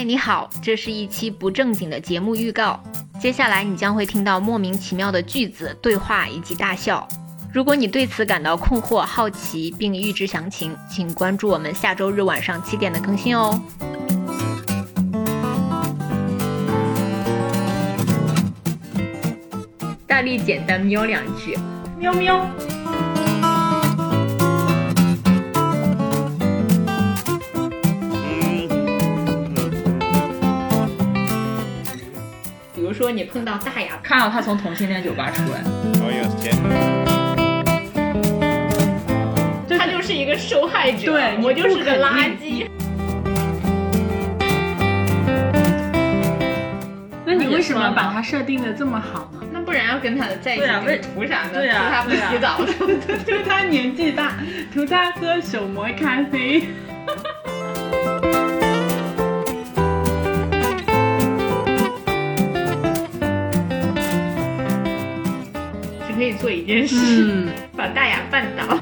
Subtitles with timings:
[0.00, 2.82] 你好，这是一期不正经的节目预告。
[3.20, 7.06] 接下来你将会听到莫名其妙的句子、对话以及大笑。
[7.52, 13.60] 如果你对此感到困惑、好奇并预知详情，请关注我们下周日晚上七点的更新哦。
[20.06, 21.56] 大力简单喵两句，
[21.98, 22.44] 喵喵。
[33.02, 35.60] 说你碰到大雅，看到他从同性恋酒吧出来，
[39.76, 42.68] 他就是一个受害者，对我就是个垃圾。
[47.26, 49.40] 那你为什么把他设定的这么好呢？
[49.52, 51.60] 那不然要跟他在一起对啊为图啥呢？
[51.60, 52.60] 图他不洗澡。
[53.26, 54.34] 图他年纪大，
[54.72, 56.68] 图他喝手磨咖啡。
[66.42, 68.76] 做一件事，嗯，把大雅绊倒。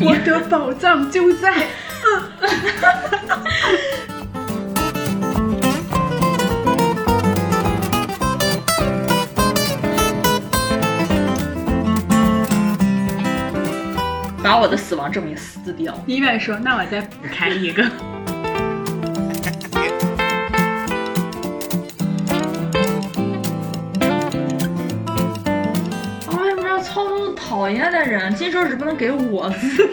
[0.00, 1.52] 我的宝藏就在。
[14.40, 15.92] 把我的死亡证明撕掉。
[16.06, 17.84] 医院说：“那我再补开一个。
[27.48, 28.34] 讨厌的人？
[28.34, 29.92] 金手指不能给我自己。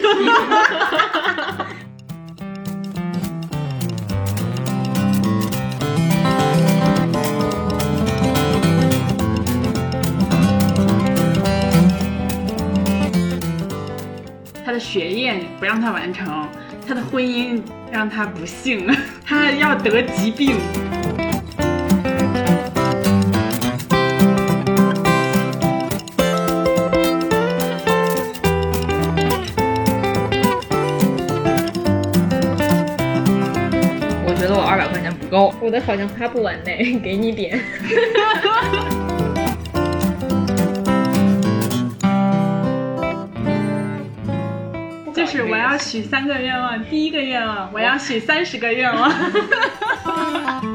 [14.64, 16.46] 他的学业不让他完成，
[16.86, 18.86] 他的婚姻让他不幸，
[19.26, 20.56] 他要得疾病。
[34.70, 35.52] 二百块钱不够。
[35.60, 36.70] 我的好像花不完呢，
[37.02, 37.58] 给你点。
[45.12, 49.10] 就是我要许三个愿望，第一个愿望我要许三十个愿望。